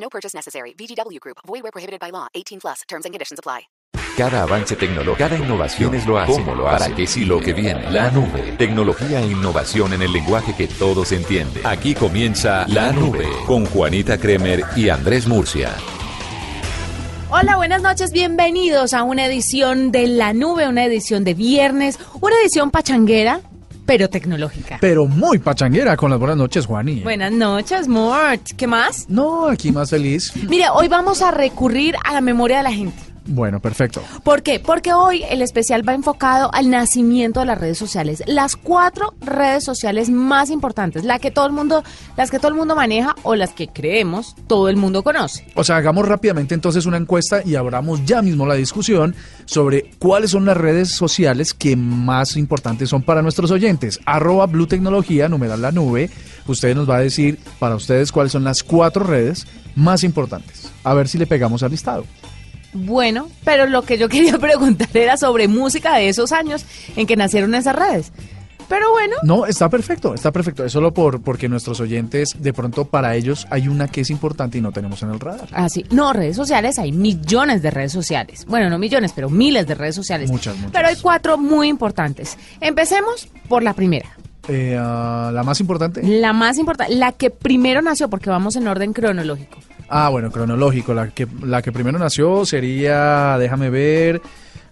No 0.00 0.08
purchase 0.08 0.34
necessary. 0.34 0.74
VGW 0.74 1.20
Group. 1.20 1.38
Void 1.46 1.62
where 1.62 1.72
prohibited 1.72 2.00
by 2.00 2.10
law. 2.10 2.26
18 2.34 2.60
plus. 2.60 2.82
Terms 2.88 3.04
and 3.04 3.12
conditions 3.12 3.38
apply. 3.38 3.68
Cada 4.16 4.42
avance 4.42 4.74
tecnológico, 4.74 5.16
cada 5.16 5.36
innovación 5.36 5.94
es 5.94 6.04
lo 6.04 6.18
hace. 6.18 6.32
¿Cómo 6.32 6.52
lo 6.52 6.68
hace? 6.68 6.86
¿Para 6.86 6.96
qué 6.96 7.06
sí 7.06 7.24
lo 7.24 7.38
que 7.38 7.52
viene? 7.52 7.88
La 7.92 8.10
nube. 8.10 8.56
Tecnología 8.58 9.20
e 9.20 9.26
innovación 9.26 9.92
en 9.92 10.02
el 10.02 10.12
lenguaje 10.12 10.56
que 10.56 10.66
todos 10.66 11.12
entienden. 11.12 11.64
Aquí 11.64 11.94
comienza 11.94 12.66
La 12.66 12.90
Nube 12.90 13.28
con 13.46 13.64
Juanita 13.66 14.18
Kremer 14.18 14.64
y 14.74 14.88
Andrés 14.88 15.28
Murcia. 15.28 15.72
Hola, 17.30 17.58
buenas 17.58 17.80
noches, 17.80 18.10
bienvenidos 18.10 18.92
a 18.92 19.04
una 19.04 19.26
edición 19.26 19.92
de 19.92 20.08
La 20.08 20.32
Nube, 20.32 20.66
una 20.66 20.84
edición 20.84 21.22
de 21.22 21.34
viernes, 21.34 22.00
una 22.20 22.34
edición 22.40 22.72
pachanguera, 22.72 23.40
pero 23.88 24.10
tecnológica. 24.10 24.76
Pero 24.82 25.06
muy 25.06 25.38
pachanguera 25.38 25.96
con 25.96 26.10
las 26.10 26.18
buenas 26.18 26.36
noches, 26.36 26.66
Juani. 26.66 27.00
Buenas 27.00 27.32
noches, 27.32 27.88
Mort. 27.88 28.50
¿Qué 28.54 28.66
más? 28.66 29.06
No, 29.08 29.48
aquí 29.48 29.72
más 29.72 29.88
feliz. 29.88 30.30
Mire, 30.46 30.66
hoy 30.74 30.88
vamos 30.88 31.22
a 31.22 31.30
recurrir 31.30 31.96
a 32.04 32.12
la 32.12 32.20
memoria 32.20 32.58
de 32.58 32.62
la 32.64 32.72
gente. 32.72 33.07
Bueno, 33.28 33.60
perfecto. 33.60 34.02
¿Por 34.24 34.42
qué? 34.42 34.58
Porque 34.58 34.94
hoy 34.94 35.22
el 35.28 35.42
especial 35.42 35.86
va 35.86 35.92
enfocado 35.92 36.50
al 36.54 36.70
nacimiento 36.70 37.40
de 37.40 37.46
las 37.46 37.58
redes 37.58 37.76
sociales. 37.76 38.22
Las 38.26 38.56
cuatro 38.56 39.14
redes 39.20 39.64
sociales 39.64 40.08
más 40.08 40.48
importantes, 40.50 41.04
la 41.04 41.18
que 41.18 41.30
todo 41.30 41.46
el 41.46 41.52
mundo, 41.52 41.84
las 42.16 42.30
que 42.30 42.38
todo 42.38 42.48
el 42.48 42.54
mundo 42.54 42.74
maneja 42.74 43.14
o 43.24 43.34
las 43.34 43.50
que 43.50 43.68
creemos 43.68 44.34
todo 44.46 44.70
el 44.70 44.76
mundo 44.76 45.02
conoce. 45.02 45.46
O 45.54 45.62
sea, 45.62 45.76
hagamos 45.76 46.08
rápidamente 46.08 46.54
entonces 46.54 46.86
una 46.86 46.96
encuesta 46.96 47.42
y 47.44 47.54
abramos 47.54 48.04
ya 48.06 48.22
mismo 48.22 48.46
la 48.46 48.54
discusión 48.54 49.14
sobre 49.44 49.90
cuáles 49.98 50.30
son 50.30 50.46
las 50.46 50.56
redes 50.56 50.90
sociales 50.90 51.52
que 51.52 51.76
más 51.76 52.36
importantes 52.36 52.88
son 52.88 53.02
para 53.02 53.20
nuestros 53.20 53.50
oyentes. 53.50 54.00
Arroba 54.06 54.46
Blue 54.46 54.66
Tecnología, 54.66 55.28
numeral 55.28 55.60
la 55.60 55.70
nube. 55.70 56.10
Usted 56.46 56.74
nos 56.74 56.88
va 56.88 56.96
a 56.96 57.00
decir 57.00 57.38
para 57.58 57.74
ustedes 57.74 58.10
cuáles 58.10 58.32
son 58.32 58.44
las 58.44 58.62
cuatro 58.62 59.04
redes 59.04 59.46
más 59.76 60.02
importantes. 60.02 60.72
A 60.82 60.94
ver 60.94 61.08
si 61.08 61.18
le 61.18 61.26
pegamos 61.26 61.62
al 61.62 61.70
listado. 61.70 62.04
Bueno, 62.72 63.28
pero 63.44 63.66
lo 63.66 63.82
que 63.82 63.98
yo 63.98 64.08
quería 64.10 64.38
preguntar 64.38 64.88
era 64.94 65.16
sobre 65.16 65.48
música 65.48 65.96
de 65.96 66.08
esos 66.08 66.32
años 66.32 66.64
en 66.96 67.06
que 67.06 67.16
nacieron 67.16 67.54
esas 67.54 67.76
redes. 67.76 68.12
Pero 68.68 68.90
bueno. 68.90 69.16
No, 69.22 69.46
está 69.46 69.70
perfecto, 69.70 70.14
está 70.14 70.30
perfecto. 70.30 70.64
Es 70.64 70.72
solo 70.72 70.92
por, 70.92 71.22
porque 71.22 71.48
nuestros 71.48 71.80
oyentes, 71.80 72.36
de 72.38 72.52
pronto 72.52 72.84
para 72.84 73.14
ellos 73.16 73.46
hay 73.50 73.66
una 73.66 73.88
que 73.88 74.02
es 74.02 74.10
importante 74.10 74.58
y 74.58 74.60
no 74.60 74.72
tenemos 74.72 75.02
en 75.02 75.10
el 75.10 75.18
radar. 75.18 75.48
Ah, 75.52 75.68
sí. 75.70 75.84
No, 75.90 76.12
redes 76.12 76.36
sociales, 76.36 76.78
hay 76.78 76.92
millones 76.92 77.62
de 77.62 77.70
redes 77.70 77.92
sociales. 77.92 78.44
Bueno, 78.46 78.68
no 78.68 78.78
millones, 78.78 79.12
pero 79.14 79.30
miles 79.30 79.66
de 79.66 79.74
redes 79.74 79.94
sociales. 79.94 80.30
Muchas, 80.30 80.54
muchas. 80.56 80.72
Pero 80.72 80.88
hay 80.88 80.96
cuatro 80.96 81.38
muy 81.38 81.68
importantes. 81.68 82.36
Empecemos 82.60 83.28
por 83.48 83.62
la 83.62 83.72
primera. 83.72 84.10
Eh, 84.48 84.76
ah, 84.78 85.30
¿La 85.32 85.42
más 85.42 85.60
importante? 85.60 86.02
La 86.02 86.32
más 86.32 86.58
importante, 86.58 86.94
la 86.94 87.12
que 87.12 87.30
primero 87.30 87.82
nació, 87.82 88.08
porque 88.08 88.30
vamos 88.30 88.56
en 88.56 88.66
orden 88.66 88.92
cronológico. 88.92 89.58
Ah, 89.88 90.08
bueno, 90.08 90.30
cronológico. 90.30 90.94
La 90.94 91.08
que, 91.10 91.26
la 91.42 91.62
que 91.62 91.72
primero 91.72 91.98
nació 91.98 92.44
sería, 92.44 93.36
déjame 93.38 93.70
ver, 93.70 94.20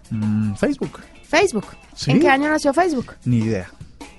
mm, 0.09 0.55
Facebook. 0.55 0.99
Facebook. 1.23 1.65
¿Sí? 1.95 2.11
¿En 2.11 2.19
qué 2.19 2.29
año 2.29 2.49
nació 2.49 2.73
Facebook? 2.73 3.13
Ni 3.25 3.37
idea. 3.37 3.69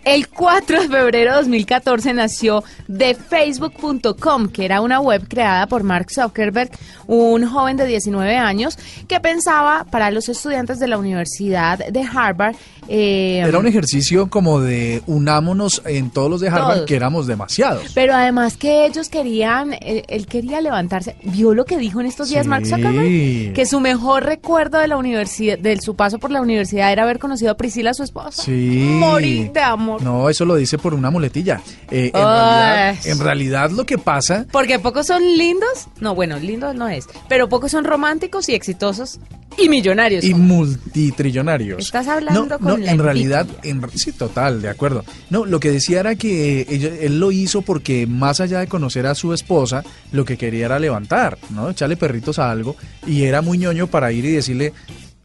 El 0.09 0.27
4 0.29 0.81
de 0.83 0.89
febrero 0.89 1.33
de 1.33 1.37
2014 1.37 2.15
nació 2.15 2.65
TheFacebook.com, 2.97 4.49
que 4.49 4.65
era 4.65 4.81
una 4.81 5.01
web 5.01 5.27
creada 5.29 5.67
por 5.67 5.83
Mark 5.83 6.07
Zuckerberg, 6.11 6.71
un 7.07 7.47
joven 7.47 7.77
de 7.77 7.85
19 7.87 8.37
años 8.37 8.79
que 9.07 9.21
pensaba 9.21 9.85
para 9.91 10.11
los 10.11 10.31
estudiantes 10.31 10.79
de 10.79 10.89
la 10.89 10.97
Universidad 10.97 11.79
de 11.79 12.01
Harvard. 12.03 12.57
eh, 12.89 13.43
Era 13.47 13.59
un 13.59 13.67
ejercicio 13.67 14.31
como 14.31 14.61
de 14.61 15.03
unámonos 15.07 15.83
en 15.85 16.09
todos 16.11 16.31
los 16.31 16.41
de 16.41 16.49
Harvard, 16.49 16.75
Todos. 16.77 16.87
que 16.87 16.97
éramos 16.97 17.27
demasiados. 17.27 17.93
Pero 17.95 18.15
además 18.15 18.57
que 18.57 18.87
ellos 18.87 19.11
querían, 19.11 19.75
él, 19.83 20.05
él 20.09 20.27
quería 20.27 20.63
levantarse. 20.63 21.17
¿Vio 21.23 21.53
lo 21.53 21.67
que 21.67 21.77
dijo 21.77 22.01
en 22.01 22.07
estos 22.07 22.31
días 22.31 22.45
Sí. 22.45 22.49
Mark 22.49 22.65
Zuckerberg? 22.67 23.53
Que 23.53 23.67
su 23.67 23.79
mejor 23.81 24.25
recuerdo 24.25 24.79
de 24.79 24.89
la 24.89 24.97
universidad, 24.97 25.59
de 25.59 25.79
su 25.83 25.97
paso 25.97 26.19
por 26.19 26.31
la 26.31 26.41
universidad 26.41 26.91
era 26.93 27.03
haber 27.03 27.19
conocido 27.19 27.51
a 27.51 27.57
Priscila, 27.59 27.93
su 27.93 28.05
esposa. 28.05 28.43
Sí. 28.43 28.97
Morir 28.99 29.53
de 29.53 29.61
amor. 29.61 29.98
No, 30.01 30.29
eso 30.29 30.45
lo 30.45 30.57
dice 30.57 30.79
por 30.79 30.95
una 30.95 31.11
muletilla. 31.11 31.61
Eh, 31.91 32.11
en, 32.15 32.23
realidad, 32.23 32.97
en 33.05 33.19
realidad 33.19 33.71
lo 33.71 33.87
que 33.87 33.99
pasa 33.99 34.47
Porque 34.51 34.79
pocos 34.79 35.07
son 35.07 35.23
lindos, 35.37 35.89
no, 36.01 36.15
bueno, 36.15 36.39
lindos 36.39 36.75
no 36.75 36.89
es, 36.89 37.07
pero 37.29 37.49
pocos 37.49 37.71
son 37.71 37.85
románticos 37.85 38.49
y 38.49 38.55
exitosos 38.55 39.21
y 39.57 39.69
millonarios. 39.69 40.25
y 40.25 40.35
multitrillonarios. 40.35 41.85
Estás 41.85 42.07
hablando 42.09 42.47
no, 42.47 42.59
con 42.59 42.69
no, 42.69 42.77
la 42.77 42.93
en 42.93 42.99
realidad, 42.99 43.47
en, 43.63 43.83
sí, 43.95 44.13
total, 44.13 44.63
de 44.63 44.69
acuerdo. 44.69 45.05
No, 45.31 45.45
lo 45.45 45.59
que 45.59 45.71
decía 45.71 46.01
era 46.01 46.15
que 46.15 46.63
él 47.01 47.19
lo 47.19 47.33
hizo 47.33 47.63
porque 47.63 48.07
más 48.07 48.41
allá 48.41 48.61
de 48.61 48.69
conocer 48.69 49.07
a 49.07 49.15
su 49.15 49.33
esposa, 49.33 49.83
lo 50.13 50.25
que 50.25 50.37
quería 50.37 50.67
era 50.67 50.79
levantar, 50.79 51.39
¿no? 51.51 51.71
Echarle 51.71 51.97
perritos 51.97 52.39
a 52.39 52.51
algo 52.51 52.77
y 53.07 53.25
era 53.25 53.43
muy 53.43 53.59
ñoño 53.59 53.89
para 53.89 54.13
ir 54.13 54.25
y 54.25 54.33
decirle, 54.33 54.73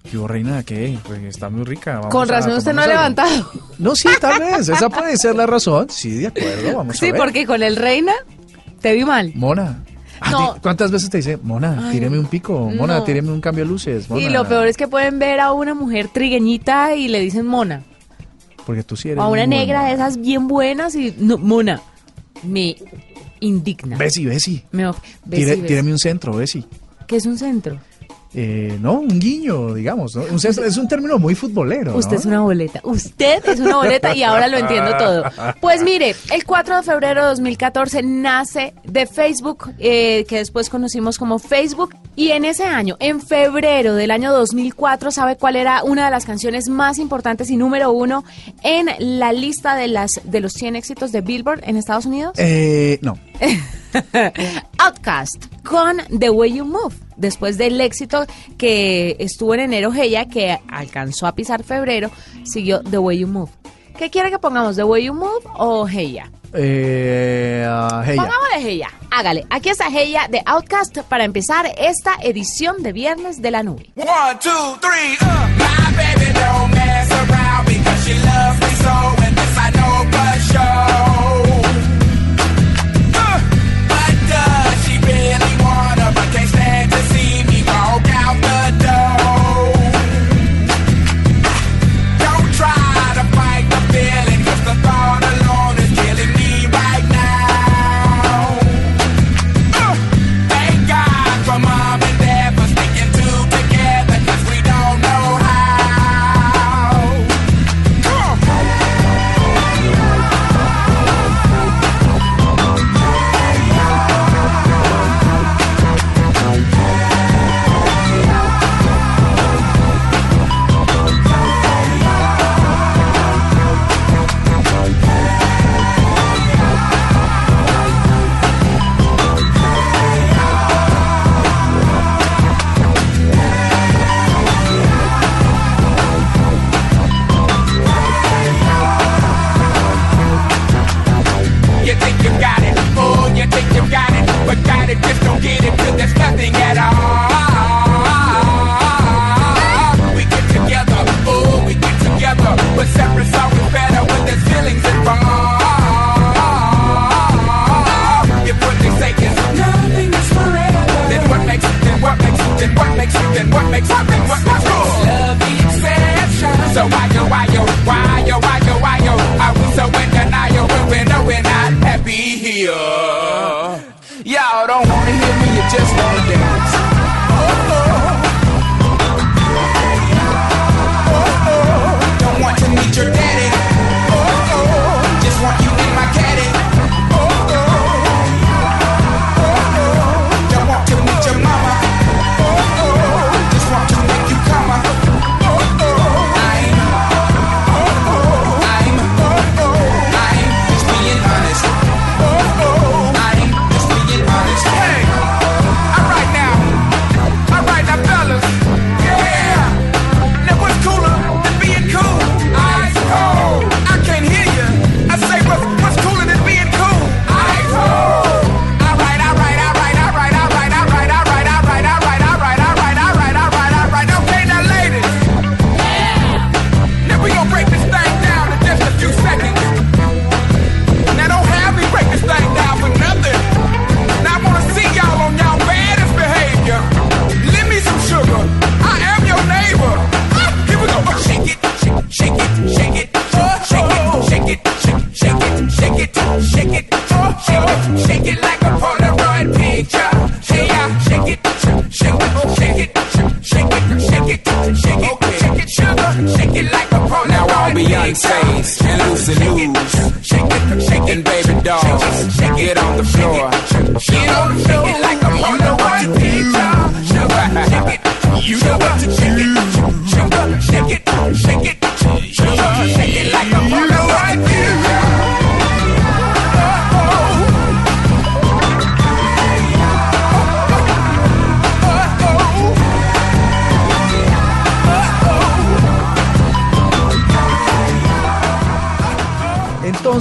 ¿qué 0.10 0.18
hubo, 0.18 0.28
reina? 0.28 0.64
¿Qué? 0.64 0.98
Pues 1.04 1.22
está 1.24 1.50
muy 1.50 1.64
rica. 1.64 1.96
vamos 1.96 2.12
Con 2.12 2.30
a 2.30 2.34
razón 2.36 2.54
usted 2.58 2.74
no 2.74 2.82
ha 2.82 2.86
tomarnos 2.86 3.28
algo". 3.28 3.40
levantado. 3.44 3.64
No, 3.80 3.96
sí, 3.96 4.10
tal 4.22 4.40
vez, 4.40 4.70
esa 4.70 4.90
puede 4.90 5.18
ser 5.18 5.36
la 5.36 5.46
razón. 5.46 5.88
Sí, 5.90 6.12
de 6.12 6.28
acuerdo, 6.28 6.78
vamos 6.78 6.96
a 6.96 7.00
Sí, 7.00 7.12
ver. 7.12 7.20
porque 7.20 7.46
con 7.46 7.64
el 7.64 7.76
reina 7.76 8.14
te 8.82 8.94
vi 8.94 9.06
mal. 9.06 9.32
Mona. 9.36 9.84
Ah, 10.22 10.32
No. 10.32 10.58
¿Cuántas 10.62 10.90
veces 10.92 11.10
te 11.10 11.18
dice, 11.18 11.38
Mona, 11.38 11.90
tíreme 11.92 12.18
un 12.18 12.28
pico, 12.28 12.70
Mona, 12.74 13.00
no. 13.00 13.04
tíreme 13.04 13.30
un 13.32 13.42
cambio 13.42 13.66
de 13.66 13.70
luces? 13.70 14.10
Mona"? 14.10 14.22
Y 14.22 14.30
lo 14.30 14.48
peor 14.48 14.68
es 14.68 14.78
que 14.78 14.88
pueden 14.88 15.20
ver 15.20 15.40
a 15.42 15.52
una 15.52 15.74
mujer 15.74 16.08
trigueñita 16.08 16.96
y 16.96 17.08
le 17.10 17.20
dicen 17.20 17.46
mona. 17.46 17.84
Porque 18.66 18.84
tú 18.84 18.96
sí 18.96 19.10
O 19.10 19.12
eres 19.14 19.24
a 19.24 19.28
una 19.28 19.46
negra 19.46 19.86
de 19.88 19.94
esas 19.94 20.16
bien 20.22 20.48
buenas 20.48 20.96
y 20.96 21.14
no, 21.18 21.38
mona. 21.38 21.82
Me 22.44 22.78
indigna. 23.42 23.98
Besi, 23.98 24.26
Besi. 24.26 24.64
Me 24.72 24.88
of- 24.88 25.00
Tire- 25.30 25.46
Besi. 25.58 25.62
Tíreme 25.64 25.92
un 25.92 26.00
centro, 26.00 26.34
Besi. 26.36 26.64
¿Qué 27.08 27.18
es 27.18 27.26
un 27.26 27.38
centro? 27.38 27.78
Eh, 28.36 28.78
no, 28.82 29.00
un 29.00 29.20
guiño, 29.20 29.74
digamos. 29.74 30.16
es 30.16 30.78
un 30.78 30.88
término 30.88 31.20
muy 31.20 31.36
futbolero. 31.36 31.92
¿no? 31.92 31.98
Usted 31.98 32.18
es 32.18 32.26
una 32.26 32.42
boleta. 32.42 32.82
Usted 32.84 33.48
es 33.48 33.60
una 33.60 33.78
boleta 33.78 34.16
y 34.16 34.24
ahora 34.24 34.48
lo 34.48 34.58
entiendo 34.58 34.98
todo. 34.98 35.24
Pues 35.62 35.84
mire, 35.84 36.16
el 36.32 36.46
4 36.46 36.78
de 36.78 36.84
febrero 36.84 37.22
de 37.22 37.30
2014 37.30 38.04
nace 38.04 38.74
de 38.84 39.06
Facebook, 39.06 39.72
eh, 39.78 40.26
que 40.28 40.38
después 40.38 40.70
conocimos 40.70 41.18
como 41.18 41.40
Facebook. 41.40 41.96
Y 42.16 42.30
en 42.30 42.46
ese 42.46 42.64
año, 42.64 42.96
en 43.00 43.22
febrero 43.22 43.96
del 43.96 44.12
año 44.12 44.32
2004, 44.32 45.12
¿sabe 45.12 45.36
cuál 45.36 45.56
era 45.56 45.84
una 45.84 46.06
de 46.06 46.12
las 46.12 46.26
canciones 46.26 46.70
más 46.70 47.00
importantes 47.00 47.50
y 47.50 47.58
número 47.58 47.92
uno 47.92 48.24
en 48.64 48.88
la 49.00 49.34
lista 49.34 49.76
de, 49.76 49.88
las, 49.88 50.22
de 50.24 50.40
los 50.40 50.54
100 50.54 50.76
éxitos 50.76 51.12
de 51.12 51.22
Billboard 51.22 51.62
en 51.64 51.78
Estados 51.78 52.06
Unidos? 52.06 52.34
Eh, 52.38 53.00
no. 53.02 53.18
Outcast 54.80 55.46
con 55.64 55.98
The 56.20 56.30
Way 56.30 56.56
You 56.56 56.66
Move. 56.66 56.96
Después 57.16 57.58
del 57.58 57.80
éxito 57.80 58.26
que 58.58 59.16
estuvo 59.20 59.54
en 59.54 59.62
enero 59.62 59.94
Heya, 59.94 60.26
que 60.26 60.60
alcanzó 60.68 61.28
a 61.28 61.36
pisar 61.36 61.64
febrero, 61.64 62.10
siguió 62.44 62.82
The 62.82 62.98
Way 62.98 63.20
You 63.20 63.28
Move. 63.28 63.52
¿Qué 63.98 64.10
quiere 64.10 64.32
que 64.32 64.40
pongamos? 64.40 64.76
¿The 64.76 64.84
Way 64.84 65.06
You 65.06 65.14
Move 65.14 65.44
o 65.56 65.88
Heya? 65.88 66.32
Eh, 66.54 67.66
ah, 67.68 68.04
Heya. 68.06 68.22
Pongámosle 68.22 68.58
Heya. 68.70 68.90
Hágale. 69.12 69.46
Aquí 69.50 69.70
está 69.70 69.88
Heya 69.88 70.28
de 70.28 70.42
Outcast 70.46 70.98
para 71.08 71.24
empezar 71.24 71.72
esta 71.78 72.16
edición 72.22 72.82
de 72.82 72.94
Viernes 72.94 73.42
de 73.42 73.52
la 73.52 73.64
Nube. 73.64 73.92
One, 73.96 74.08
two, 74.42 74.50
three, 74.82 75.18
uh. 75.22 75.26
My 75.58 75.92
baby 75.96 76.34
don't 76.34 76.72
mess 76.72 77.12
around 77.12 77.66
because 77.68 78.06
she 78.06 78.14
loves 78.16 78.60
me 78.60 78.68
so, 78.82 79.26
and 79.26 79.38
this 79.38 79.58
I 79.58 79.70
know 79.72 80.12
for 80.12 80.40
sure. 80.52 81.13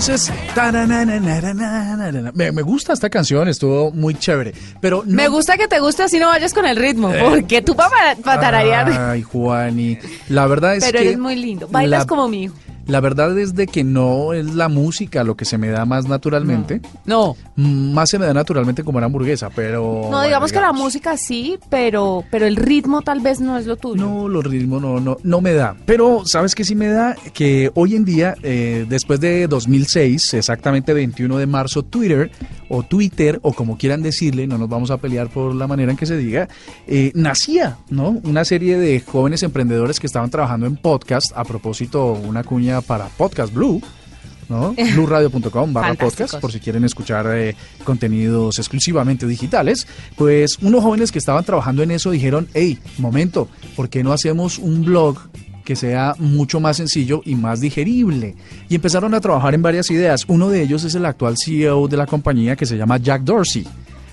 Entonces, 0.08 0.32
me, 2.34 2.50
me 2.52 2.62
gusta 2.62 2.92
esta 2.92 3.08
canción, 3.08 3.48
estuvo 3.48 3.92
muy 3.92 4.14
chévere. 4.14 4.52
Pero 4.80 5.02
no- 5.06 5.14
Me 5.14 5.28
gusta 5.28 5.56
que 5.56 5.68
te 5.68 5.78
guste 5.80 6.02
así 6.02 6.18
no 6.18 6.26
vayas 6.28 6.52
con 6.52 6.66
el 6.66 6.76
ritmo, 6.76 7.12
porque 7.20 7.62
tú 7.62 7.74
para, 7.76 8.16
para 8.16 8.40
tararear. 8.40 8.90
Ay, 9.10 9.22
Juani. 9.22 9.98
La 10.28 10.46
verdad 10.46 10.76
es 10.76 10.84
Pero 10.84 10.98
que. 10.98 11.04
eres 11.08 11.18
muy 11.18 11.36
lindo. 11.36 11.68
Bailas 11.70 12.00
la- 12.00 12.06
como 12.06 12.28
mi 12.28 12.44
hijo. 12.44 12.54
La 12.86 13.00
verdad 13.00 13.38
es 13.38 13.54
de 13.54 13.66
que 13.66 13.84
no 13.84 14.32
es 14.32 14.54
la 14.54 14.68
música 14.68 15.22
lo 15.24 15.36
que 15.36 15.44
se 15.44 15.56
me 15.58 15.68
da 15.68 15.84
más 15.84 16.06
naturalmente. 16.08 16.80
No, 17.04 17.36
Mm, 17.54 17.92
Más 17.92 18.08
se 18.08 18.18
me 18.18 18.24
da 18.24 18.32
naturalmente 18.32 18.82
como 18.82 18.96
una 18.96 19.06
hamburguesa, 19.06 19.50
pero. 19.54 20.08
no, 20.10 20.22
digamos 20.22 20.52
que 20.52 20.60
la 20.60 20.72
música 20.72 21.18
sí, 21.18 21.58
pero, 21.68 22.24
pero 22.30 22.46
el 22.46 22.56
ritmo 22.56 23.02
tal 23.02 23.20
vez 23.20 23.40
no 23.40 23.58
es 23.58 23.66
lo 23.66 23.76
tuyo. 23.76 24.02
No, 24.02 24.26
los 24.26 24.42
ritmos 24.44 24.80
no, 24.80 25.00
no, 25.00 25.18
no 25.22 25.40
me 25.42 25.52
da. 25.52 25.76
Pero, 25.84 26.22
¿sabes 26.24 26.54
qué 26.54 26.64
sí 26.64 26.74
me 26.74 26.88
da? 26.88 27.14
Que 27.34 27.70
hoy 27.74 27.94
en 27.94 28.06
día, 28.06 28.34
eh, 28.42 28.86
después 28.88 29.20
de 29.20 29.46
2006, 29.48 30.32
exactamente 30.34 30.94
21 30.94 31.36
de 31.36 31.46
marzo, 31.46 31.82
Twitter, 31.82 32.30
o 32.74 32.82
Twitter, 32.82 33.38
o 33.42 33.52
como 33.52 33.76
quieran 33.76 34.02
decirle, 34.02 34.46
no 34.46 34.56
nos 34.56 34.66
vamos 34.66 34.90
a 34.90 34.96
pelear 34.96 35.28
por 35.28 35.54
la 35.54 35.66
manera 35.66 35.90
en 35.90 35.98
que 35.98 36.06
se 36.06 36.16
diga, 36.16 36.48
eh, 36.86 37.12
nacía, 37.14 37.76
¿no? 37.90 38.18
Una 38.24 38.46
serie 38.46 38.78
de 38.78 38.98
jóvenes 39.00 39.42
emprendedores 39.42 40.00
que 40.00 40.06
estaban 40.06 40.30
trabajando 40.30 40.64
en 40.64 40.78
podcast, 40.78 41.32
a 41.36 41.44
propósito, 41.44 42.12
una 42.12 42.42
cuña 42.42 42.80
para 42.80 43.08
Podcast 43.08 43.52
Blue. 43.52 43.82
¿no? 44.48 44.74
blueradio.com 44.94 45.72
barra 45.72 45.94
podcast 45.94 46.34
por 46.38 46.50
si 46.50 46.58
quieren 46.60 46.84
escuchar 46.84 47.26
eh, 47.32 47.54
contenidos 47.84 48.58
exclusivamente 48.58 49.24
digitales 49.24 49.86
pues 50.16 50.58
unos 50.58 50.82
jóvenes 50.82 51.12
que 51.12 51.20
estaban 51.20 51.44
trabajando 51.44 51.82
en 51.84 51.92
eso 51.92 52.10
dijeron 52.10 52.48
hey 52.52 52.76
momento 52.98 53.48
¿por 53.76 53.88
qué 53.88 54.02
no 54.02 54.12
hacemos 54.12 54.58
un 54.58 54.84
blog 54.84 55.16
que 55.64 55.76
sea 55.76 56.14
mucho 56.18 56.60
más 56.60 56.76
sencillo 56.76 57.22
y 57.24 57.34
más 57.34 57.60
digerible 57.60 58.34
y 58.68 58.74
empezaron 58.74 59.14
a 59.14 59.20
trabajar 59.20 59.54
en 59.54 59.62
varias 59.62 59.90
ideas 59.90 60.24
uno 60.28 60.48
de 60.48 60.62
ellos 60.62 60.84
es 60.84 60.94
el 60.94 61.06
actual 61.06 61.36
CEO 61.36 61.88
de 61.88 61.96
la 61.96 62.06
compañía 62.06 62.56
que 62.56 62.66
se 62.66 62.76
llama 62.76 62.98
Jack 62.98 63.22
Dorsey 63.22 63.66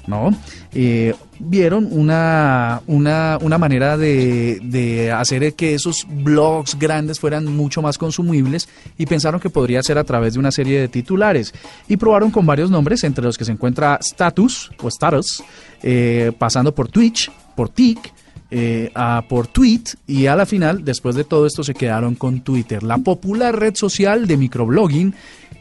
¿no? 0.10 0.36
Eh, 0.74 1.13
vieron 1.39 1.88
una, 1.91 2.82
una, 2.88 3.38
una 3.41 3.58
manera 3.60 3.96
de, 3.96 4.60
de 4.63 5.12
hacer 5.12 5.53
que 5.53 5.75
esos 5.75 6.06
blogs 6.10 6.77
grandes 6.77 7.20
fueran 7.20 7.46
mucho 7.46 7.82
más 7.84 7.98
consumibles 7.98 8.68
y 8.98 9.06
pensaron 9.06 9.39
que 9.39 9.51
podría 9.51 9.84
ser 9.84 10.00
a 10.00 10.03
través 10.03 10.34
de 10.34 10.39
una 10.39 10.51
serie 10.51 10.79
de 10.79 10.88
titulares. 10.88 11.53
Y 11.88 11.98
probaron 11.98 12.32
con 12.32 12.46
varios 12.46 12.72
nombres, 12.72 13.03
entre 13.03 13.24
los 13.24 13.38
que 13.38 13.46
se 13.46 13.51
encuentra 13.51 14.00
Status 14.01 14.72
o 14.82 14.88
Status, 14.88 15.44
eh, 15.84 16.32
pasando 16.38 16.74
por 16.74 16.89
Twitch, 16.89 17.32
por 17.56 17.70
Tik, 17.70 18.12
eh, 18.51 18.91
a- 18.96 19.24
por 19.29 19.48
tweet 19.48 19.84
y 20.08 20.25
a 20.25 20.36
la 20.36 20.46
final, 20.46 20.84
después 20.84 21.15
de 21.15 21.24
todo 21.24 21.46
esto, 21.46 21.63
se 21.63 21.74
quedaron 21.74 22.15
con 22.15 22.41
Twitter, 22.41 22.82
la 22.84 22.98
popular 22.98 23.58
red 23.58 23.75
social 23.75 24.25
de 24.27 24.38
microblogging 24.38 25.13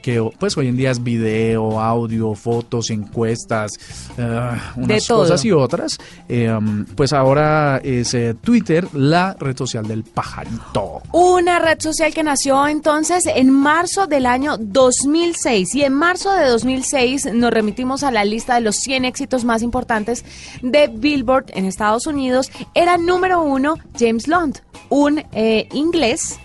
que 0.08 0.26
pues 0.38 0.56
hoy 0.56 0.68
en 0.68 0.76
día 0.78 0.90
es 0.90 1.02
video, 1.02 1.78
audio, 1.78 2.34
fotos, 2.34 2.88
encuestas, 2.88 3.72
eh, 4.16 4.50
unas 4.76 5.06
cosas 5.06 5.44
y 5.44 5.52
otras. 5.52 5.98
Eh, 6.30 6.50
pues 6.96 7.12
ahora 7.12 7.78
es 7.84 8.14
eh, 8.14 8.34
Twitter 8.40 8.88
la 8.94 9.36
red 9.38 9.54
social 9.54 9.86
del 9.86 10.04
pajarito. 10.04 11.02
Una 11.12 11.58
red 11.58 11.78
social 11.78 12.14
que 12.14 12.22
nació 12.22 12.66
entonces 12.66 13.26
en 13.26 13.50
marzo 13.50 14.06
del 14.06 14.24
año 14.24 14.56
2006 14.56 15.74
y 15.74 15.82
en 15.82 15.92
marzo 15.92 16.32
de 16.32 16.46
2006 16.46 17.34
nos 17.34 17.50
remitimos 17.50 18.02
a 18.02 18.10
la 18.10 18.24
lista 18.24 18.54
de 18.54 18.62
los 18.62 18.76
100 18.76 19.04
éxitos 19.04 19.44
más 19.44 19.60
importantes 19.60 20.24
de 20.62 20.88
Billboard 20.88 21.50
en 21.52 21.66
Estados 21.66 22.06
Unidos. 22.06 22.50
Era 22.72 22.96
número 22.96 23.42
uno 23.42 23.74
James 23.98 24.26
Blunt, 24.26 24.60
un 24.88 25.22
eh, 25.32 25.68
inglés. 25.74 26.38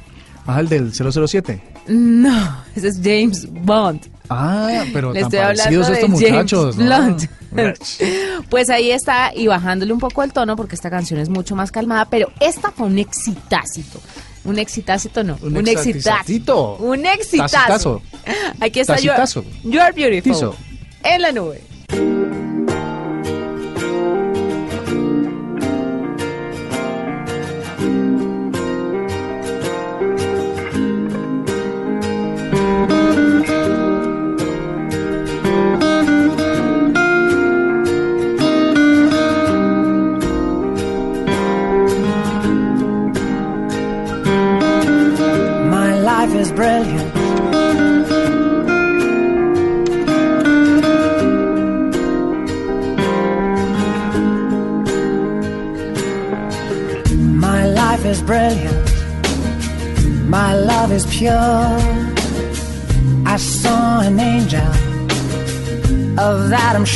Ah, 0.46 0.60
el 0.60 0.68
del 0.68 0.92
007. 0.92 1.73
No, 1.88 2.64
ese 2.76 2.88
es 2.88 3.00
James 3.04 3.48
Bond. 3.52 4.02
Ah, 4.30 4.84
pero 4.94 5.12
Le 5.14 5.20
tan 5.22 5.28
estoy 5.28 5.40
hablando 5.40 5.64
parecidos 5.64 5.88
de 5.88 5.94
estos 5.94 6.10
muchachos. 6.10 6.76
James 6.78 7.30
¿no? 7.52 7.74
Pues 8.50 8.70
ahí 8.70 8.92
está, 8.92 9.32
y 9.36 9.48
bajándole 9.48 9.94
un 9.94 10.00
poco 10.00 10.24
el 10.24 10.34
tono, 10.34 10.56
porque 10.56 10.76
esta 10.76 10.90
canción 10.90 11.20
es 11.20 11.30
mucho 11.30 11.56
más 11.56 11.72
calmada, 11.72 12.06
pero 12.06 12.32
esta 12.40 12.72
fue 12.72 12.88
un 12.88 12.98
exitácito. 12.98 14.02
Un 14.46 14.60
exitácito 14.60 15.24
no, 15.24 15.38
Un 15.42 15.58
un, 15.58 15.68
exitazo. 15.68 15.90
exitacito. 15.90 16.76
Un 16.78 17.06
exitazo. 17.06 17.52
Tacitazo. 17.56 18.02
Aquí 18.60 18.80
está 18.82 18.98
You 18.98 19.12
Are, 19.12 19.22
Tacitazo. 19.22 19.46
You 19.64 19.80
Are 19.80 19.94
Beautiful. 19.94 20.34
Tizo. 20.34 20.56
En 21.04 21.22
la 21.22 21.32
nube. 21.32 21.62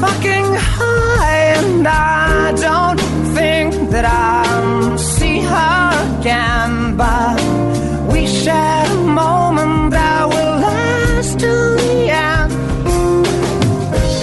fucking 0.00 0.48
high, 0.78 1.54
and 1.60 1.86
I 1.86 2.52
don't 2.66 3.00
think 3.36 3.90
that 3.92 4.04
I'll 4.04 4.98
see 4.98 5.40
her 5.40 6.18
again. 6.18 6.96
But 6.96 7.36
we 8.12 8.26
shared 8.26 8.90
a 8.90 9.02
moment 9.22 9.90
that 9.90 10.22
will 10.32 10.54
last 10.66 11.38
to 11.44 11.52
the 11.80 11.94
end. 12.32 12.52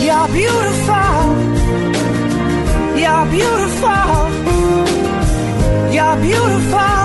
You're 0.05 0.29
beautiful. 0.41 1.19
You're 3.01 3.27
beautiful. 3.37 4.07
You're 5.95 6.17
beautiful. 6.27 6.96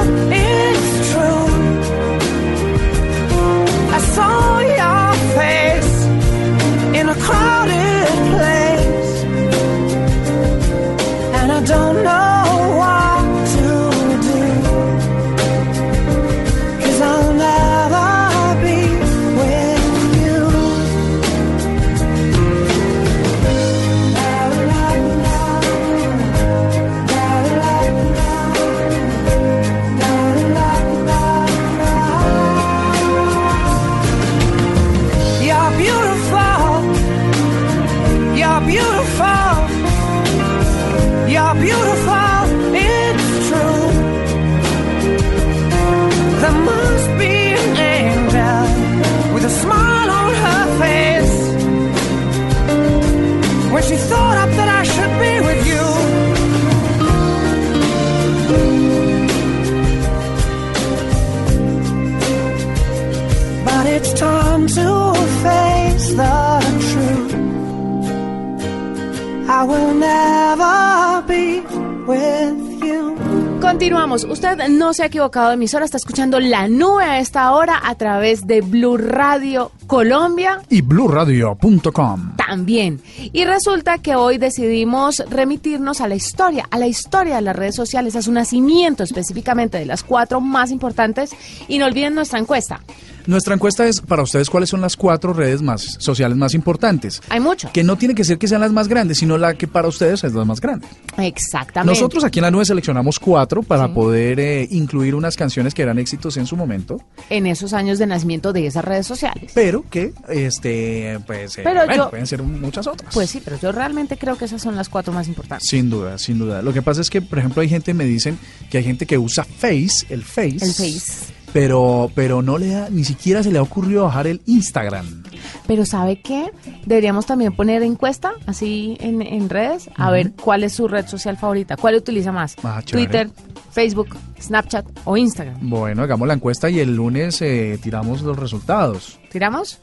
I 69.55 69.65
will 69.65 69.95
never 69.95 71.23
be 71.29 71.61
with 72.07 72.83
you. 72.83 73.15
Continuamos. 73.61 74.25
Usted 74.25 74.57
no 74.71 74.95
se 74.95 75.03
ha 75.03 75.07
equivocado 75.07 75.49
de 75.49 75.55
emisora, 75.55 75.85
está 75.85 75.99
escuchando 75.99 76.41
la 76.41 76.69
nube 76.69 77.05
a 77.05 77.19
esta 77.19 77.53
hora 77.53 77.79
a 77.85 77.95
través 77.97 78.47
de 78.47 78.63
Blue 78.63 78.97
Radio 78.97 79.71
Colombia 79.87 80.63
Y 80.71 80.81
bluradio.com. 80.81 82.37
también. 82.37 83.03
Y 83.33 83.45
resulta 83.45 83.99
que 83.99 84.15
hoy 84.17 84.39
decidimos 84.39 85.23
remitirnos 85.29 86.01
a 86.01 86.09
la 86.09 86.15
historia, 86.15 86.67
a 86.71 86.79
la 86.79 86.87
historia 86.87 87.37
de 87.37 87.43
las 87.43 87.55
redes 87.55 87.77
sociales, 87.77 88.17
a 88.17 88.23
su 88.23 88.33
nacimiento 88.33 89.03
específicamente 89.05 89.77
de 89.79 89.85
las 89.85 90.03
cuatro 90.03 90.41
más 90.41 90.71
importantes. 90.71 91.37
Y 91.69 91.77
no 91.79 91.85
olviden 91.85 92.15
nuestra 92.15 92.39
encuesta. 92.39 92.81
Nuestra 93.27 93.55
encuesta 93.55 93.87
es 93.87 94.01
para 94.01 94.23
ustedes 94.23 94.51
cuáles 94.51 94.69
son 94.71 94.81
las 94.81 94.97
cuatro 94.97 95.33
redes 95.33 95.63
más 95.63 95.97
sociales 95.99 96.37
más 96.37 96.55
importantes. 96.55 97.21
Hay 97.29 97.41
mucho. 97.41 97.71
Que 97.73 97.85
no 97.85 97.97
tiene 97.97 98.15
que 98.15 98.25
ser 98.25 98.39
que 98.39 98.49
sean 98.49 98.61
las 98.61 98.73
más 98.73 98.89
grandes, 98.89 99.19
sino 99.19 99.39
la 99.39 99.55
que 99.55 99.67
para 99.69 99.89
ustedes 99.89 100.25
es 100.25 100.33
la 100.35 100.45
más 100.45 100.61
grande. 100.61 100.87
Exactamente. 101.19 101.93
Nosotros 101.99 102.25
aquí 102.25 102.39
en 102.39 102.45
la 102.45 102.51
nube 102.51 102.65
seleccionamos 102.65 103.19
cuatro 103.19 103.63
para 103.63 103.93
poder 103.93 104.41
eh, 104.41 104.67
incluir 104.71 105.15
unas 105.15 105.37
canciones 105.37 105.75
que 105.75 105.83
eran 105.83 105.99
éxitos 105.99 106.37
en 106.37 106.47
su 106.47 106.57
momento, 106.57 106.99
En 107.31 107.47
esos 107.47 107.73
años 107.73 107.99
de 107.99 108.07
nacimiento 108.07 108.53
de 108.53 108.67
esas 108.67 108.85
redes 108.85 109.07
sociales. 109.07 109.53
pero 109.55 109.85
que 109.89 110.13
este 110.29 111.19
pues 111.27 111.59
eh, 111.59 111.63
Pero 111.65 111.85
bueno, 111.87 112.05
yo- 112.05 112.11
pueden 112.11 112.27
ser 112.27 112.43
muchas 112.43 112.87
otras. 112.87 113.13
Pues 113.15 113.31
sí, 113.31 113.41
pero 113.45 113.59
yo 113.61 113.73
realmente 113.73 114.17
creo 114.17 114.37
que 114.37 114.45
esas 114.47 114.61
son 114.63 114.77
las 114.77 114.89
cuatro 114.89 115.13
más 115.13 115.29
importantes. 115.29 115.69
Sin 115.69 115.89
duda, 115.91 116.19
sin 116.19 116.39
duda. 116.39 116.63
Lo 116.63 116.73
que 116.73 116.83
pasa 116.83 117.01
es 117.01 117.11
que, 117.11 117.23
por 117.23 117.39
ejemplo, 117.39 117.63
hay 117.63 117.69
gente, 117.69 117.95
me 117.95 118.05
dicen 118.05 118.39
que 118.71 118.79
hay 118.79 118.85
gente 118.85 119.07
que 119.07 119.19
usa 119.19 119.45
Face, 119.45 120.07
el 120.11 120.23
Face. 120.23 120.57
El 120.61 120.73
Face. 120.73 121.13
Pero, 121.53 122.11
pero 122.15 122.41
no 122.41 122.57
le 122.57 122.69
da, 122.69 122.89
ni 122.91 123.05
siquiera 123.05 123.43
se 123.43 123.51
le 123.53 123.59
ha 123.59 123.63
ocurrido 123.63 124.05
bajar 124.05 124.27
el 124.27 124.41
Instagram. 124.47 125.23
Pero 125.67 125.85
¿sabe 125.85 126.21
qué? 126.21 126.51
Deberíamos 126.87 127.27
también 127.27 127.55
poner 127.55 127.83
encuesta 127.83 128.33
así 128.47 128.97
en, 129.01 129.21
en 129.23 129.49
redes 129.51 129.91
a 129.97 130.11
ver 130.11 130.33
cuál 130.33 130.65
es 130.65 130.73
su 130.73 130.89
red 130.89 131.07
social 131.07 131.37
favorita, 131.37 131.77
cuál 131.77 131.97
utiliza 131.97 132.33
más. 132.33 132.57
Ah. 132.63 132.81
Twitter, 132.85 133.29
Facebook, 133.71 134.17
Snapchat 134.41 134.87
o 135.05 135.17
Instagram. 135.17 135.59
Bueno, 135.69 136.03
hagamos 136.03 136.27
la 136.27 136.35
encuesta 136.35 136.71
y 136.71 136.81
el 136.81 136.95
lunes 136.97 137.43
eh, 137.43 137.79
tiramos 137.83 138.23
los 138.23 138.39
resultados. 138.39 139.19
¿Tiramos? 139.31 139.79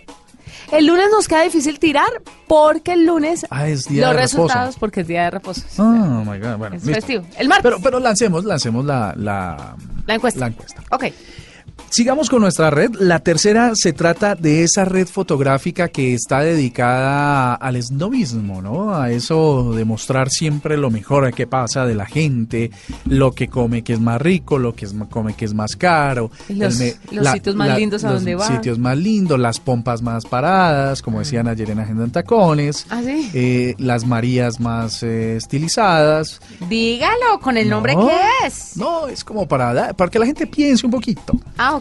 El 0.72 0.88
lunes 0.88 1.06
nos 1.12 1.28
queda 1.28 1.44
difícil 1.44 1.78
tirar 1.78 2.10
porque 2.48 2.94
el 2.94 3.06
lunes 3.06 3.46
Ah, 3.52 3.68
es 3.68 3.86
día 3.88 4.08
los 4.08 4.16
de 4.16 4.22
reposo. 4.22 4.38
resultados 4.38 4.76
porque 4.78 5.02
es 5.02 5.08
día 5.08 5.24
de 5.26 5.32
reposo. 5.32 5.62
Oh, 5.78 6.24
my 6.26 6.40
God. 6.40 6.58
Bueno, 6.58 6.76
Es 6.76 6.84
listo. 6.86 6.94
festivo. 6.96 7.24
El 7.38 7.48
martes. 7.48 7.64
Pero, 7.64 7.80
pero 7.82 8.00
lancemos, 8.00 8.44
lancemos 8.46 8.86
la, 8.86 9.14
la, 9.16 9.76
la 10.08 10.16
encuesta. 10.16 10.40
la 10.40 10.48
encuesta. 10.48 10.84
Ok. 10.92 11.06
Sigamos 11.92 12.30
con 12.30 12.42
nuestra 12.42 12.70
red. 12.70 12.92
La 13.00 13.20
tercera 13.20 13.72
se 13.74 13.94
trata 13.94 14.36
de 14.36 14.64
esa 14.64 14.86
red 14.86 15.08
fotográfica 15.08 15.88
que 15.90 16.14
está 16.14 16.42
dedicada 16.42 17.56
al 17.56 17.82
snobismo, 17.82 18.62
¿no? 18.62 18.94
A 18.96 19.10
eso 19.12 19.74
de 19.74 19.86
mostrar 19.86 20.30
siempre 20.30 20.78
lo 20.78 20.92
mejor 20.92 21.34
que 21.34 21.48
pasa 21.48 21.86
de 21.88 21.96
la 21.96 22.06
gente, 22.06 22.70
lo 23.06 23.32
que 23.32 23.48
come 23.48 23.84
que 23.84 23.94
es 23.94 24.00
más 24.00 24.22
rico, 24.22 24.60
lo 24.60 24.76
que 24.76 24.86
es, 24.86 24.94
come 25.10 25.34
que 25.34 25.46
es 25.46 25.54
más 25.56 25.76
caro. 25.76 26.30
Los- 26.48 26.80
los 27.12 27.28
sitios 27.32 27.56
más 27.56 27.78
lindos 27.78 28.04
a 28.04 28.12
los 28.12 28.20
donde 28.20 28.36
van. 28.36 28.56
sitios 28.56 28.78
más 28.78 28.96
lindos, 28.98 29.40
las 29.40 29.60
pompas 29.60 30.02
más 30.04 30.26
paradas, 30.26 31.02
como 31.02 31.20
decían 31.20 31.48
ayer 31.48 31.72
en 31.72 31.80
Agenda 31.80 32.04
en 32.06 32.12
Tacones. 32.12 32.86
¿Ah, 32.92 33.02
sí? 33.04 33.32
eh, 33.34 33.76
las 33.80 34.06
Marías 34.06 34.60
más 34.60 35.02
eh, 35.02 35.38
estilizadas. 35.38 36.40
Dígalo 36.70 37.40
con 37.42 37.58
el 37.58 37.68
nombre 37.70 37.96
No, 37.96 38.08
que 38.08 38.14
es. 38.46 38.78
No, 38.78 39.08
es 39.08 39.24
como 39.24 39.48
para, 39.48 39.74
dar- 39.74 39.96
para 39.96 40.12
que 40.12 40.20
la 40.20 40.26
gente 40.28 40.46
piense 40.46 40.86
un 40.86 40.92
poquito. 40.92 41.34
Ah, 41.58 41.79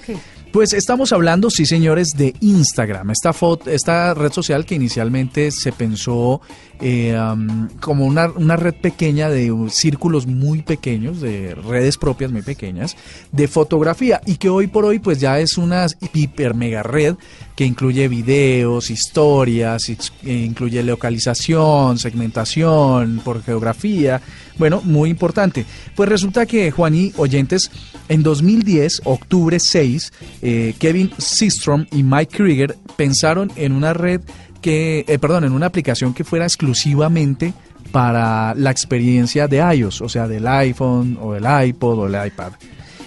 Pues 0.53 0.73
estamos 0.73 1.13
hablando, 1.13 1.51
sí 1.51 1.67
señores, 1.67 2.13
de 2.17 2.35
Instagram, 2.41 3.11
esta, 3.11 3.35
foto, 3.35 3.69
esta 3.71 4.15
red 4.15 4.33
social 4.33 4.65
que 4.65 4.77
inicialmente 4.77 5.51
se 5.51 5.73
pensó 5.73 6.41
eh, 6.81 7.19
como 7.81 8.07
una, 8.07 8.29
una 8.29 8.57
red 8.57 8.75
pequeña 8.75 9.29
de 9.29 9.55
círculos 9.69 10.27
muy 10.27 10.63
pequeños, 10.63 11.21
de 11.21 11.55
redes 11.55 11.99
propias 11.99 12.33
muy 12.33 12.41
pequeñas, 12.41 12.97
de 13.31 13.47
fotografía 13.47 14.23
y 14.25 14.37
que 14.37 14.49
hoy 14.49 14.69
por 14.69 14.87
hoy 14.87 15.01
pues 15.01 15.21
ya 15.21 15.39
es 15.39 15.59
una 15.59 15.87
hiper 16.15 16.55
mega 16.55 16.83
red 16.83 17.17
que 17.55 17.67
incluye 17.67 18.09
videos, 18.09 18.91
historias, 18.91 19.89
eh, 19.91 19.97
incluye 20.25 20.83
localización, 20.83 21.99
segmentación 21.99 23.21
por 23.23 23.43
geografía, 23.43 24.23
bueno, 24.59 24.83
muy 24.85 25.11
importante. 25.11 25.65
Pues 25.95 26.09
resulta 26.09 26.47
que 26.47 26.71
Juan 26.71 26.95
y 26.95 27.13
oyentes, 27.17 27.71
en 28.09 28.23
2010, 28.23 29.03
octubre 29.05 29.59
6, 29.59 30.13
eh, 30.43 30.75
Kevin 30.79 31.11
Systrom 31.19 31.87
y 31.93 32.03
Mike 32.03 32.37
Krieger 32.37 32.77
pensaron 32.97 33.51
en 33.57 33.73
una 33.73 33.93
red 33.93 34.21
que, 34.61 35.05
eh, 35.07 35.19
perdón, 35.19 35.45
en 35.45 35.53
una 35.53 35.67
aplicación 35.67 36.15
que 36.15 36.25
fuera 36.25 36.45
exclusivamente 36.45 37.55
para 37.93 38.55
la 38.55 38.71
experiencia 38.71 39.49
de 39.49 39.59
iOS, 39.59 40.03
o 40.03 40.09
sea, 40.09 40.29
del 40.29 40.47
iPhone 40.47 41.17
o 41.21 41.33
del 41.33 41.47
iPod 41.69 42.01
o 42.01 42.09
del 42.09 42.27
iPad. 42.27 42.53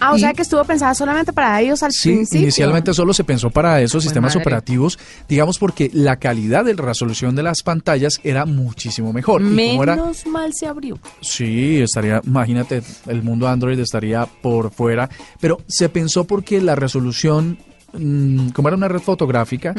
Ah, 0.01 0.13
o 0.13 0.17
Y- 0.17 0.21
sea 0.21 0.33
que 0.33 0.41
estuvo 0.41 0.63
pensada 0.65 0.93
solamente 0.95 1.31
para 1.31 1.61
ellos 1.61 1.83
al 1.83 1.91
Sí, 1.91 2.09
principio. 2.11 2.41
inicialmente 2.41 2.91
solo 2.93 3.13
se 3.13 3.23
pensó 3.23 3.51
para 3.51 3.79
esos 3.81 4.01
sistemas 4.03 4.31
madre. 4.35 4.41
operativos, 4.41 4.97
digamos 5.29 5.59
porque 5.59 5.91
la 5.93 6.15
calidad 6.17 6.65
de 6.65 6.73
resolución 6.73 7.35
de 7.35 7.43
las 7.43 7.61
pantallas 7.61 8.19
era 8.23 8.45
muchísimo 8.45 9.13
mejor. 9.13 9.41
Y 9.43 9.45
como 9.69 9.83
era, 9.83 9.95
Menos 9.95 10.25
mal 10.25 10.51
se 10.53 10.65
abrió. 10.65 10.97
Sí, 11.21 11.79
estaría, 11.81 12.19
imagínate, 12.25 12.81
el 13.07 13.21
mundo 13.21 13.47
Android 13.47 13.79
estaría 13.79 14.25
por 14.25 14.71
fuera, 14.71 15.07
pero 15.39 15.59
se 15.67 15.87
pensó 15.87 16.23
porque 16.25 16.59
la 16.61 16.73
resolución, 16.75 17.59
mm, 17.93 18.49
como 18.49 18.67
era 18.67 18.77
una 18.77 18.87
red 18.87 18.99
fotográfica, 18.99 19.73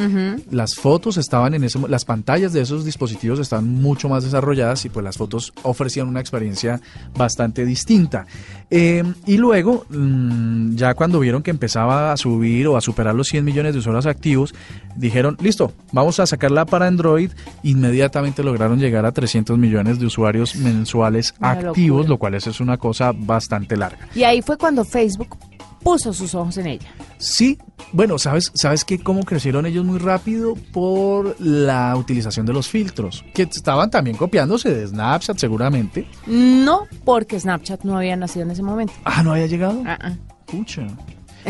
las 0.51 0.75
fotos 0.75 1.17
estaban 1.17 1.55
en 1.55 1.65
ese, 1.65 1.79
las 1.89 2.05
pantallas 2.05 2.53
de 2.53 2.61
esos 2.61 2.85
dispositivos 2.85 3.39
estaban 3.39 3.69
mucho 3.69 4.09
más 4.09 4.25
desarrolladas 4.25 4.85
y 4.85 4.89
pues 4.89 5.05
las 5.05 5.17
fotos 5.17 5.53
ofrecían 5.63 6.09
una 6.09 6.21
experiencia 6.21 6.81
bastante 7.17 7.65
distinta. 7.65 8.27
Eh, 8.71 9.03
y 9.27 9.37
luego, 9.37 9.85
mm, 9.91 10.77
ya 10.77 10.95
cuando 10.95 11.21
vieron 11.21 11.43
que 11.43 11.51
empezaba 11.51 12.13
a 12.13 12.17
subir 12.17 12.67
o 12.69 12.77
a 12.77 12.81
superar 12.81 13.15
los 13.15 13.29
100 13.29 13.45
millones 13.45 13.75
de 13.75 13.81
usuarios 13.81 14.07
activos, 14.07 14.55
dijeron, 14.97 15.37
listo, 15.43 15.73
vamos 15.93 16.21
a 16.21 16.27
sacarla 16.27 16.65
para 16.65 16.87
Android. 16.87 17.31
Inmediatamente 17.63 18.43
lograron 18.43 18.79
llegar 18.79 19.05
a 19.05 19.13
300 19.13 19.59
millones 19.59 19.99
de 19.99 20.07
usuarios 20.07 20.57
mensuales 20.57 21.35
Una 21.39 21.51
activos, 21.51 21.99
locura. 22.01 22.09
lo 22.09 22.19
cual 22.19 22.35
es 22.35 22.61
una 22.61 22.77
cosa 22.79 23.13
bastante 23.13 23.77
larga. 23.77 24.09
Y 24.15 24.23
ahí 24.25 24.43
fue 24.43 24.57
cuando 24.57 24.85
Facebook 24.85 25.37
puso 25.83 26.13
sus 26.13 26.35
ojos 26.35 26.57
en 26.59 26.67
ella. 26.67 26.89
Sí, 27.19 27.59
bueno, 27.93 28.19
¿sabes, 28.19 28.51
sabes 28.55 28.85
que 28.85 28.99
cómo 28.99 29.23
crecieron 29.25 29.67
ellos 29.67 29.85
muy 29.85 29.99
rápido? 29.99 30.55
Por 30.73 31.41
la 31.41 31.95
utilización 31.97 32.47
de 32.47 32.53
los 32.53 32.69
filtros, 32.69 33.25
que 33.35 33.43
estaban 33.43 33.91
también 33.91 34.17
copiándose 34.17 34.75
de 34.75 34.87
Snapchat 34.87 35.39
seguramente. 35.39 36.07
No 36.27 36.87
porque 37.05 37.39
Snapchat 37.39 37.85
no 37.85 37.97
había 37.97 38.17
nacido 38.17 38.45
en 38.45 38.51
ese 38.53 38.63
momento. 38.63 38.93
Ah, 39.05 39.23
¿no 39.23 39.33
había 39.33 39.47
llegado? 39.47 39.83
Ah. 39.87 40.13
Pucha. 40.47 40.87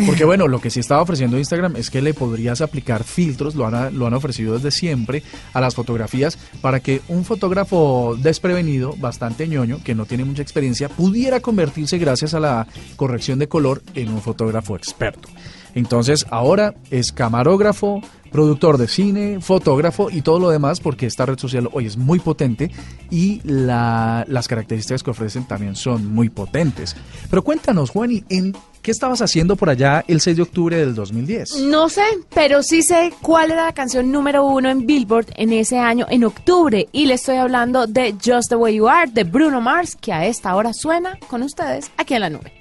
Porque 0.07 0.24
bueno, 0.24 0.48
lo 0.48 0.61
que 0.61 0.70
sí 0.70 0.81
estaba 0.81 1.02
ofreciendo 1.02 1.38
Instagram 1.38 1.76
es 1.76 1.90
que 1.90 2.02
le 2.02 2.14
podrías 2.14 2.61
aplicar 2.61 3.05
filtros, 3.05 3.55
lo 3.55 3.66
han, 3.66 3.98
lo 3.98 4.07
han 4.07 4.14
ofrecido 4.14 4.55
desde 4.55 4.70
siempre 4.70 5.22
a 5.52 5.61
las 5.61 5.74
fotografías 5.74 6.38
para 6.61 6.81
que 6.81 7.02
un 7.09 7.24
fotógrafo 7.24 8.16
desprevenido, 8.18 8.94
bastante 8.96 9.46
ñoño, 9.48 9.83
que 9.85 9.94
no 9.94 10.07
tiene 10.07 10.24
mucha 10.24 10.42
experiencia, 10.42 10.88
pudiera 10.88 11.40
convertirse 11.40 11.98
gracias 11.98 12.35
a 12.35 12.40
la 12.40 12.66
corrección 12.96 13.38
de 13.38 13.48
color 13.48 13.83
en 13.94 14.09
un 14.09 14.22
fotógrafo 14.22 14.76
experto. 14.76 15.28
Entonces 15.74 16.26
ahora 16.31 16.74
es 16.90 17.12
camarógrafo, 17.12 18.02
productor 18.33 18.79
de 18.79 18.88
cine, 18.88 19.40
fotógrafo 19.40 20.11
y 20.11 20.23
todo 20.23 20.38
lo 20.38 20.51
demás 20.51 20.81
porque 20.81 21.07
esta 21.07 21.27
red 21.27 21.38
social 21.38 21.68
hoy 21.73 21.87
es 21.87 21.97
muy 21.97 22.18
potente 22.18 22.71
y 23.11 23.40
la- 23.45 24.25
las 24.29 24.49
características 24.49 25.03
que 25.03 25.11
ofrecen 25.11 25.45
también 25.45 25.77
son 25.77 26.07
muy 26.12 26.29
potentes. 26.31 26.97
Pero 27.31 27.42
cuéntanos, 27.42 27.90
Juani, 27.90 28.25
¿en 28.29 28.57
qué 28.81 28.90
estabas 28.90 29.23
haciendo 29.23 29.55
por 29.57 29.71
allá 29.71 30.05
el 30.09 30.21
6 30.21 30.37
de 30.37 30.42
octubre 30.42 30.77
del 30.77 30.95
2010? 30.95 31.61
No 31.62 31.88
sé, 31.88 32.03
pero 32.35 32.62
sí 32.62 32.83
sé 32.83 33.12
cuál 33.21 33.51
era 33.53 33.66
la 33.66 33.73
canción 33.73 34.11
número 34.11 34.45
uno 34.45 34.71
en 34.71 34.87
Billboard 34.87 35.27
en 35.37 35.53
ese 35.53 35.79
año, 35.79 36.07
en 36.11 36.25
octubre. 36.25 36.88
Y 36.92 37.07
le 37.07 37.14
estoy 37.14 37.37
hablando 37.37 37.87
de 37.87 38.12
Just 38.25 38.49
the 38.49 38.57
Way 38.57 38.77
You 38.77 38.88
Are, 38.88 39.11
de 39.11 39.25
Bruno 39.25 39.61
Mars, 39.61 39.95
que 40.01 40.12
a 40.12 40.27
esta 40.27 40.55
hora 40.57 40.73
suena 40.73 41.18
con 41.29 41.42
ustedes 41.42 41.90
aquí 41.97 42.14
en 42.14 42.21
la 42.23 42.31
nube. 42.31 42.53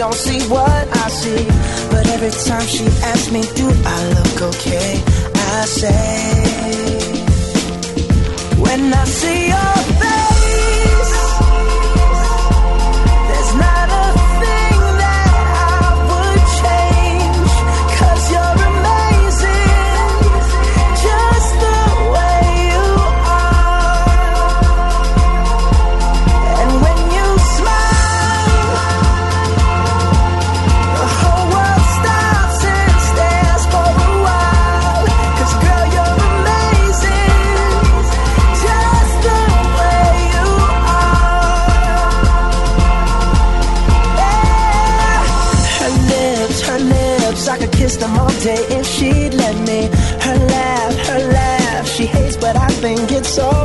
Don't 0.00 0.14
see 0.14 0.40
what 0.48 0.86
I 1.04 1.08
see. 1.10 1.44
But 1.90 2.08
every 2.08 2.30
time 2.30 2.66
she 2.66 2.86
asks 3.12 3.30
me, 3.30 3.42
do 3.54 3.66
I 3.68 3.98
look 4.16 4.38
okay? 4.50 4.92
I 5.34 5.64
say, 5.66 6.40
when 8.64 8.94
I 8.94 9.04
see 9.04 9.48
your 9.48 9.89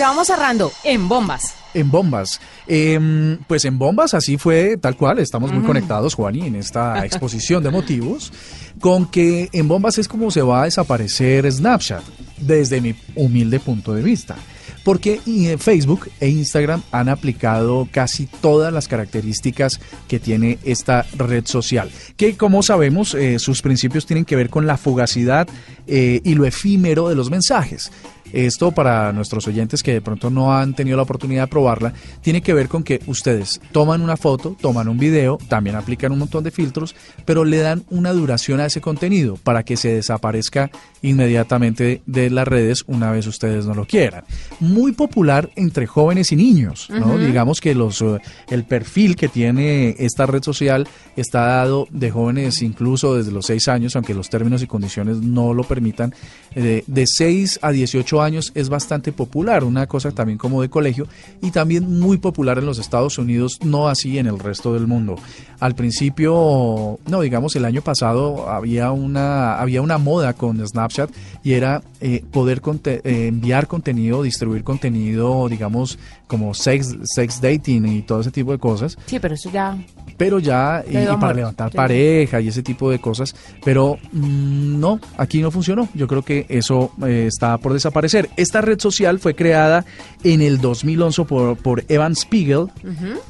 ya 0.00 0.08
vamos 0.08 0.28
cerrando 0.28 0.72
en 0.82 1.08
bombas. 1.10 1.54
En 1.74 1.90
bombas. 1.90 2.40
Em, 2.66 3.36
pues 3.46 3.66
en 3.66 3.78
bombas 3.78 4.14
así 4.14 4.38
fue 4.38 4.78
tal 4.78 4.96
cual. 4.96 5.18
Estamos 5.18 5.52
muy 5.52 5.62
conectados, 5.62 6.14
Juani, 6.14 6.46
en 6.46 6.56
esta 6.56 7.04
exposición 7.04 7.62
de 7.62 7.70
motivos. 7.70 8.32
Con 8.80 9.10
que 9.10 9.50
en 9.52 9.68
bombas 9.68 9.98
es 9.98 10.08
como 10.08 10.30
se 10.30 10.40
va 10.40 10.62
a 10.62 10.64
desaparecer 10.64 11.50
Snapchat, 11.52 12.02
desde 12.38 12.80
mi 12.80 12.94
humilde 13.14 13.60
punto 13.60 13.92
de 13.92 14.02
vista. 14.02 14.36
Porque 14.84 15.20
eh, 15.26 15.58
Facebook 15.58 16.08
e 16.18 16.30
Instagram 16.30 16.82
han 16.92 17.10
aplicado 17.10 17.86
casi 17.92 18.26
todas 18.26 18.72
las 18.72 18.88
características 18.88 19.80
que 20.08 20.18
tiene 20.18 20.58
esta 20.64 21.04
red 21.18 21.44
social. 21.44 21.90
Que 22.16 22.38
como 22.38 22.62
sabemos, 22.62 23.14
eh, 23.14 23.38
sus 23.38 23.60
principios 23.60 24.06
tienen 24.06 24.24
que 24.24 24.36
ver 24.36 24.48
con 24.48 24.66
la 24.66 24.78
fugacidad 24.78 25.46
eh, 25.86 26.22
y 26.24 26.34
lo 26.34 26.46
efímero 26.46 27.10
de 27.10 27.16
los 27.16 27.30
mensajes. 27.30 27.92
Esto 28.32 28.70
para 28.72 29.12
nuestros 29.12 29.46
oyentes 29.48 29.82
que 29.82 29.92
de 29.92 30.00
pronto 30.00 30.30
no 30.30 30.54
han 30.54 30.74
tenido 30.74 30.96
la 30.96 31.02
oportunidad 31.02 31.44
de 31.44 31.48
probarla, 31.48 31.92
tiene 32.22 32.42
que 32.42 32.54
ver 32.54 32.68
con 32.68 32.82
que 32.82 33.00
ustedes 33.06 33.60
toman 33.72 34.02
una 34.02 34.16
foto, 34.16 34.56
toman 34.60 34.88
un 34.88 34.98
video, 34.98 35.38
también 35.48 35.76
aplican 35.76 36.12
un 36.12 36.20
montón 36.20 36.44
de 36.44 36.50
filtros, 36.50 36.94
pero 37.24 37.44
le 37.44 37.58
dan 37.58 37.84
una 37.90 38.12
duración 38.12 38.60
a 38.60 38.66
ese 38.66 38.80
contenido 38.80 39.36
para 39.36 39.62
que 39.64 39.76
se 39.76 39.94
desaparezca 39.94 40.70
inmediatamente 41.02 42.02
de 42.06 42.30
las 42.30 42.46
redes 42.46 42.84
una 42.86 43.10
vez 43.10 43.26
ustedes 43.26 43.66
no 43.66 43.74
lo 43.74 43.86
quieran. 43.86 44.24
Muy 44.60 44.92
popular 44.92 45.50
entre 45.56 45.86
jóvenes 45.86 46.32
y 46.32 46.36
niños, 46.36 46.88
¿no? 46.90 47.18
Digamos 47.18 47.60
que 47.60 47.74
los 47.74 48.00
eh, 48.02 48.18
el 48.50 48.64
perfil 48.64 49.16
que 49.16 49.28
tiene 49.28 49.96
esta 49.98 50.26
red 50.26 50.42
social 50.42 50.88
está 51.16 51.46
dado 51.46 51.86
de 51.90 52.10
jóvenes 52.10 52.62
incluso 52.62 53.16
desde 53.16 53.32
los 53.32 53.46
6 53.46 53.68
años, 53.68 53.96
aunque 53.96 54.14
los 54.14 54.28
términos 54.28 54.62
y 54.62 54.66
condiciones 54.66 55.18
no 55.18 55.54
lo 55.54 55.64
permitan, 55.64 56.14
eh, 56.54 56.84
de 56.86 57.04
6 57.06 57.60
a 57.62 57.70
18 57.70 58.10
años 58.16 58.19
es 58.28 58.68
bastante 58.68 59.12
popular, 59.12 59.64
una 59.64 59.86
cosa 59.86 60.10
también 60.10 60.38
como 60.38 60.62
de 60.62 60.68
colegio 60.68 61.06
y 61.42 61.50
también 61.50 61.98
muy 62.00 62.18
popular 62.18 62.58
en 62.58 62.66
los 62.66 62.78
Estados 62.78 63.18
Unidos, 63.18 63.58
no 63.64 63.88
así 63.88 64.18
en 64.18 64.26
el 64.26 64.38
resto 64.38 64.74
del 64.74 64.86
mundo. 64.86 65.16
Al 65.60 65.74
principio, 65.74 66.98
no, 67.06 67.20
digamos 67.20 67.54
el 67.56 67.64
año 67.64 67.82
pasado 67.82 68.48
había 68.48 68.90
una 68.92 69.60
había 69.60 69.82
una 69.82 69.98
moda 69.98 70.32
con 70.34 70.66
Snapchat 70.66 71.10
y 71.42 71.52
era 71.52 71.82
eh, 72.00 72.22
poder 72.30 72.60
conte- 72.60 73.00
eh, 73.04 73.28
enviar 73.28 73.66
contenido, 73.66 74.22
distribuir 74.22 74.64
contenido, 74.64 75.48
digamos 75.48 75.98
como 76.26 76.54
sex 76.54 76.96
sex 77.04 77.40
dating 77.40 77.86
y 77.86 78.02
todo 78.02 78.20
ese 78.20 78.30
tipo 78.30 78.52
de 78.52 78.58
cosas 78.58 78.96
Sí, 79.06 79.18
pero 79.18 79.34
eso 79.34 79.50
ya. 79.50 79.76
pero 80.16 80.38
ya 80.38 80.84
y, 80.88 80.96
y 80.96 81.06
para 81.18 81.34
levantar 81.34 81.70
ya. 81.72 81.76
pareja 81.76 82.40
y 82.40 82.48
ese 82.48 82.62
tipo 82.62 82.90
de 82.90 83.00
cosas, 83.00 83.34
pero 83.64 83.98
mm, 84.12 84.78
no, 84.80 85.00
aquí 85.18 85.40
no 85.42 85.50
funcionó. 85.50 85.88
Yo 85.94 86.06
creo 86.06 86.22
que 86.22 86.46
eso 86.48 86.92
eh, 87.06 87.24
está 87.26 87.58
por 87.58 87.72
desaparecer. 87.72 88.00
Esta 88.36 88.60
red 88.60 88.78
social 88.80 89.18
fue 89.18 89.34
creada 89.34 89.84
en 90.24 90.42
el 90.42 90.60
2011 90.60 91.24
por, 91.24 91.56
por 91.56 91.84
Evan 91.88 92.14
Spiegel, 92.14 92.66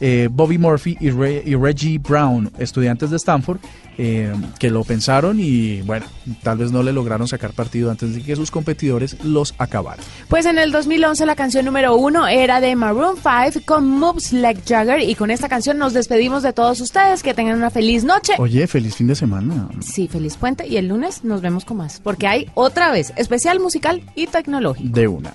eh, 0.00 0.28
Bobby 0.30 0.58
Murphy 0.58 0.96
y, 1.00 1.10
Re- 1.10 1.42
y 1.44 1.54
Reggie 1.54 1.98
Brown, 1.98 2.50
estudiantes 2.58 3.10
de 3.10 3.16
Stanford, 3.16 3.58
eh, 4.02 4.32
que 4.58 4.70
lo 4.70 4.82
pensaron 4.82 5.40
y 5.40 5.82
bueno, 5.82 6.06
tal 6.42 6.56
vez 6.56 6.72
no 6.72 6.82
le 6.82 6.90
lograron 6.90 7.28
sacar 7.28 7.52
partido 7.52 7.90
antes 7.90 8.14
de 8.14 8.22
que 8.22 8.34
sus 8.34 8.50
competidores 8.50 9.22
los 9.24 9.54
acabaran. 9.58 10.02
Pues 10.26 10.46
en 10.46 10.58
el 10.58 10.72
2011 10.72 11.26
la 11.26 11.36
canción 11.36 11.66
número 11.66 11.94
uno 11.94 12.26
era 12.26 12.62
de 12.62 12.74
Maroon 12.76 13.16
5 13.16 13.62
con 13.66 13.86
Moves 13.86 14.32
Like 14.32 14.62
Jagger 14.66 15.00
y 15.00 15.14
con 15.16 15.30
esta 15.30 15.50
canción 15.50 15.76
nos 15.76 15.92
despedimos 15.92 16.42
de 16.42 16.54
todos 16.54 16.80
ustedes. 16.80 17.22
Que 17.22 17.34
tengan 17.34 17.58
una 17.58 17.68
feliz 17.68 18.02
noche. 18.04 18.32
Oye, 18.38 18.66
feliz 18.66 18.96
fin 18.96 19.06
de 19.06 19.14
semana. 19.14 19.68
Sí, 19.80 20.08
feliz 20.08 20.38
puente 20.38 20.66
y 20.66 20.78
el 20.78 20.88
lunes 20.88 21.22
nos 21.22 21.42
vemos 21.42 21.66
con 21.66 21.76
más 21.76 22.00
porque 22.00 22.26
hay 22.26 22.50
otra 22.54 22.90
vez 22.92 23.12
especial 23.16 23.60
musical 23.60 24.02
y 24.14 24.28
tecnológico. 24.28 24.94
De 24.94 25.08
una. 25.08 25.34